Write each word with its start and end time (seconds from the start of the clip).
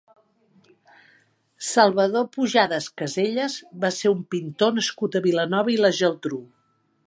Salvador 1.71 2.25
Pujadas 2.37 2.89
Casellas 3.01 3.59
va 3.85 3.93
ser 4.01 4.13
un 4.15 4.27
pintor 4.37 4.77
nascut 4.79 5.19
a 5.21 5.25
Vilanova 5.31 5.75
i 5.79 5.81
la 5.85 5.97
Geltrú. 6.01 6.45